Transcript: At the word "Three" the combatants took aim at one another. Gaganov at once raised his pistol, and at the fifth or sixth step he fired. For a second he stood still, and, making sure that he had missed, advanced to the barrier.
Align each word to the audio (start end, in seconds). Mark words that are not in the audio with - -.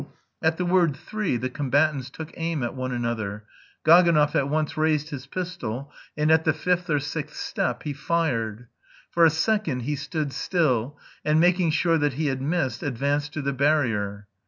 At 0.41 0.57
the 0.57 0.65
word 0.65 0.95
"Three" 0.97 1.37
the 1.37 1.47
combatants 1.51 2.09
took 2.09 2.33
aim 2.35 2.63
at 2.63 2.73
one 2.73 2.91
another. 2.91 3.43
Gaganov 3.85 4.33
at 4.33 4.49
once 4.49 4.75
raised 4.75 5.11
his 5.11 5.27
pistol, 5.27 5.93
and 6.17 6.31
at 6.31 6.43
the 6.43 6.53
fifth 6.53 6.89
or 6.89 6.97
sixth 6.99 7.35
step 7.35 7.83
he 7.83 7.93
fired. 7.93 8.65
For 9.11 9.25
a 9.25 9.29
second 9.29 9.81
he 9.81 9.95
stood 9.95 10.33
still, 10.33 10.97
and, 11.23 11.39
making 11.39 11.69
sure 11.69 11.99
that 11.99 12.13
he 12.13 12.25
had 12.25 12.41
missed, 12.41 12.81
advanced 12.81 13.33
to 13.33 13.43
the 13.43 13.53
barrier. 13.53 14.25